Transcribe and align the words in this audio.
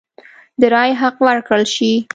د 0.59 0.63
رایې 0.73 0.93
حق 1.01 1.15
ورکړل 1.27 1.63
شي. 1.75 1.93